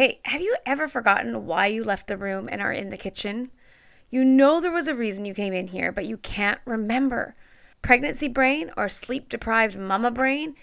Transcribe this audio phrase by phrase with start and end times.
[0.00, 3.50] Hey, have you ever forgotten why you left the room and are in the kitchen?
[4.08, 7.34] You know there was a reason you came in here, but you can't remember.
[7.82, 10.54] Pregnancy brain or sleep deprived mama brain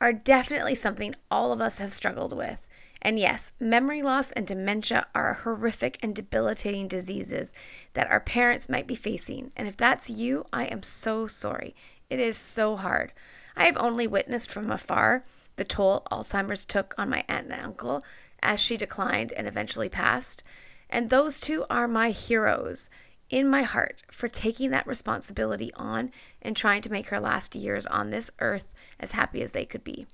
[0.00, 2.66] are definitely something all of us have struggled with.
[3.02, 7.52] And yes, memory loss and dementia are horrific and debilitating diseases
[7.92, 9.52] that our parents might be facing.
[9.58, 11.74] And if that's you, I am so sorry.
[12.08, 13.12] It is so hard.
[13.58, 15.22] I have only witnessed from afar
[15.56, 18.04] the toll Alzheimer's took on my aunt and uncle
[18.42, 20.42] as she declined and eventually passed.
[20.88, 22.90] And those two are my heroes
[23.28, 27.86] in my heart for taking that responsibility on and trying to make her last years
[27.86, 28.66] on this earth
[29.00, 30.06] as happy as they could be.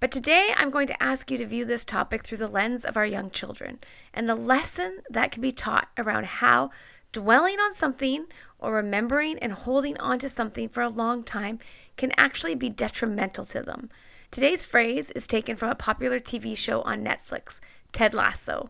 [0.00, 2.96] But today I'm going to ask you to view this topic through the lens of
[2.96, 3.80] our young children
[4.14, 6.70] and the lesson that can be taught around how
[7.12, 8.26] dwelling on something
[8.58, 11.58] or remembering and holding on to something for a long time
[11.96, 13.90] can actually be detrimental to them.
[14.30, 17.60] Today's phrase is taken from a popular TV show on Netflix,
[17.92, 18.68] Ted Lasso.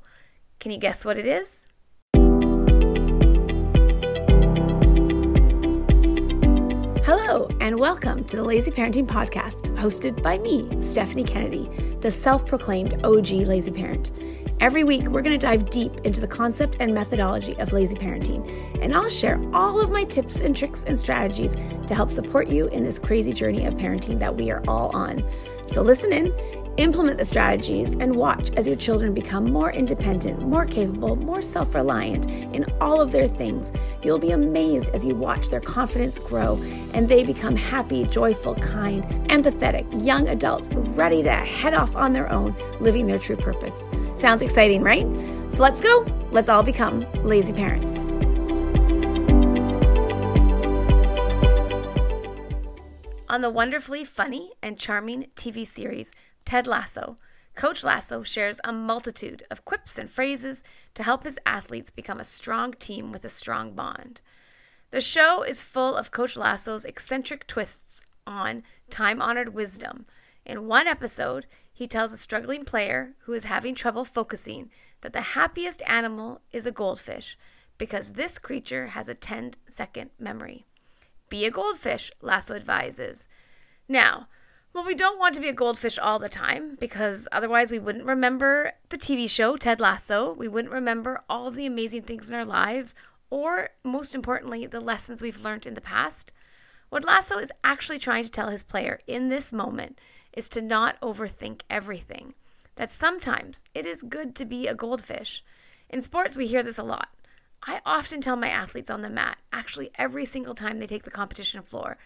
[0.60, 1.66] Can you guess what it is?
[7.04, 11.68] Hello, and welcome to the Lazy Parenting Podcast, hosted by me, Stephanie Kennedy,
[12.02, 14.12] the self proclaimed OG lazy parent.
[14.60, 18.82] Every week, we're going to dive deep into the concept and methodology of lazy parenting,
[18.82, 21.54] and I'll share all of my tips and tricks and strategies
[21.86, 25.22] to help support you in this crazy journey of parenting that we are all on.
[25.66, 26.34] So, listen in
[26.78, 31.74] Implement the strategies and watch as your children become more independent, more capable, more self
[31.74, 33.72] reliant in all of their things.
[34.04, 36.54] You'll be amazed as you watch their confidence grow
[36.94, 42.30] and they become happy, joyful, kind, empathetic young adults ready to head off on their
[42.30, 43.74] own, living their true purpose.
[44.18, 45.06] Sounds exciting, right?
[45.50, 46.04] So let's go.
[46.32, 47.96] Let's all become lazy parents.
[53.30, 56.12] On the wonderfully funny and charming TV series
[56.44, 57.16] Ted Lasso,
[57.54, 62.24] Coach Lasso shares a multitude of quips and phrases to help his athletes become a
[62.24, 64.20] strong team with a strong bond.
[64.90, 70.06] The show is full of Coach Lasso's eccentric twists on time honored wisdom.
[70.44, 71.46] In one episode,
[71.78, 74.68] he tells a struggling player who is having trouble focusing
[75.02, 77.38] that the happiest animal is a goldfish
[77.78, 80.66] because this creature has a 10 second memory.
[81.28, 83.28] Be a goldfish, Lasso advises.
[83.86, 84.26] Now,
[84.72, 88.06] well, we don't want to be a goldfish all the time because otherwise we wouldn't
[88.06, 90.32] remember the TV show Ted Lasso.
[90.32, 92.92] We wouldn't remember all the amazing things in our lives
[93.30, 96.32] or, most importantly, the lessons we've learned in the past.
[96.88, 99.96] What Lasso is actually trying to tell his player in this moment
[100.38, 102.32] is to not overthink everything.
[102.76, 105.42] That sometimes it is good to be a goldfish.
[105.90, 107.08] In sports, we hear this a lot.
[107.64, 111.10] I often tell my athletes on the mat, actually every single time they take the
[111.10, 111.98] competition floor,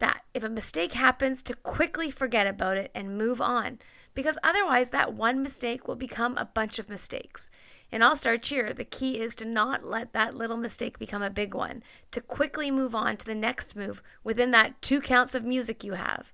[0.00, 3.78] that if a mistake happens, to quickly forget about it and move on,
[4.14, 7.50] because otherwise, that one mistake will become a bunch of mistakes.
[7.92, 11.30] In All Star Cheer, the key is to not let that little mistake become a
[11.30, 15.44] big one, to quickly move on to the next move within that two counts of
[15.44, 16.32] music you have.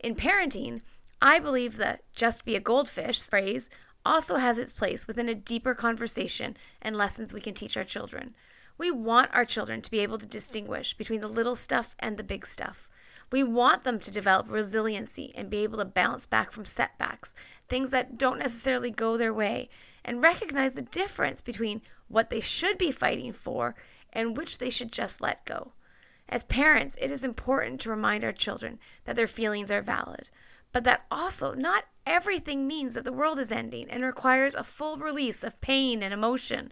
[0.00, 0.82] In parenting,
[1.20, 3.68] I believe that just be a goldfish phrase
[4.06, 8.34] also has its place within a deeper conversation and lessons we can teach our children.
[8.78, 12.22] We want our children to be able to distinguish between the little stuff and the
[12.22, 12.88] big stuff.
[13.32, 17.34] We want them to develop resiliency and be able to bounce back from setbacks,
[17.68, 19.68] things that don't necessarily go their way,
[20.04, 23.74] and recognize the difference between what they should be fighting for
[24.12, 25.72] and which they should just let go.
[26.28, 30.28] As parents, it is important to remind our children that their feelings are valid,
[30.72, 34.96] but that also not everything means that the world is ending and requires a full
[34.98, 36.70] release of pain and emotion.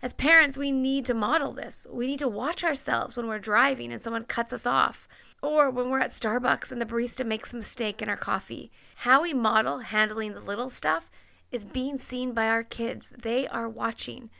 [0.00, 1.86] As parents, we need to model this.
[1.90, 5.08] We need to watch ourselves when we're driving and someone cuts us off,
[5.42, 8.70] or when we're at Starbucks and the barista makes a mistake in our coffee.
[8.96, 11.10] How we model handling the little stuff
[11.50, 13.12] is being seen by our kids.
[13.20, 14.30] They are watching.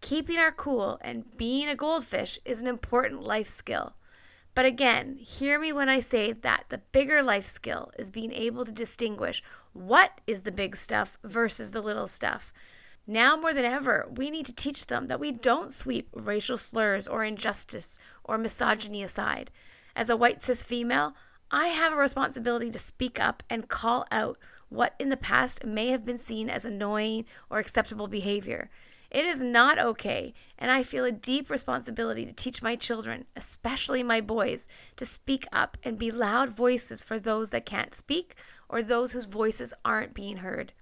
[0.00, 3.94] Keeping our cool and being a goldfish is an important life skill.
[4.54, 8.64] But again, hear me when I say that the bigger life skill is being able
[8.64, 9.42] to distinguish
[9.72, 12.52] what is the big stuff versus the little stuff.
[13.06, 17.08] Now more than ever, we need to teach them that we don't sweep racial slurs
[17.08, 19.50] or injustice or misogyny aside.
[19.96, 21.14] As a white cis female,
[21.50, 25.88] I have a responsibility to speak up and call out what in the past may
[25.88, 28.70] have been seen as annoying or acceptable behavior.
[29.10, 34.02] It is not okay, and I feel a deep responsibility to teach my children, especially
[34.02, 38.34] my boys, to speak up and be loud voices for those that can't speak
[38.68, 40.72] or those whose voices aren't being heard.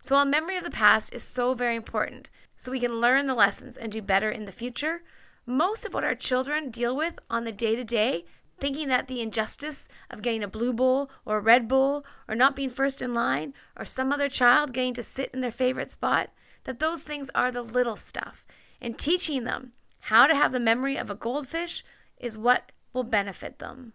[0.00, 3.34] So while memory of the past is so very important, so we can learn the
[3.34, 5.02] lessons and do better in the future,
[5.44, 8.24] most of what our children deal with on the day to day,
[8.60, 12.54] thinking that the injustice of getting a blue bowl or a red bowl or not
[12.54, 16.30] being first in line or some other child getting to sit in their favorite spot,
[16.64, 18.46] that those things are the little stuff,
[18.80, 21.84] and teaching them how to have the memory of a goldfish
[22.18, 23.92] is what will benefit them.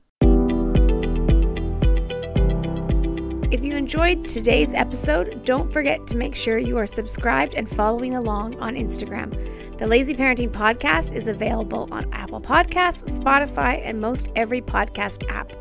[3.51, 8.13] If you enjoyed today's episode, don't forget to make sure you are subscribed and following
[8.13, 9.77] along on Instagram.
[9.79, 15.51] The Lazy Parenting Podcast is available on Apple Podcasts, Spotify, and most every podcast app.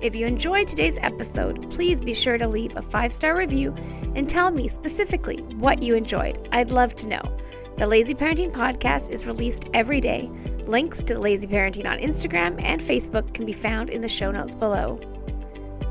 [0.00, 3.74] If you enjoyed today's episode, please be sure to leave a five star review
[4.14, 6.48] and tell me specifically what you enjoyed.
[6.52, 7.36] I'd love to know.
[7.78, 10.30] The Lazy Parenting Podcast is released every day.
[10.66, 14.54] Links to Lazy Parenting on Instagram and Facebook can be found in the show notes
[14.54, 15.00] below.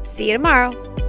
[0.03, 1.06] See you tomorrow.